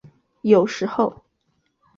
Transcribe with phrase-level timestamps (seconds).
[0.41, 1.21] 有时候。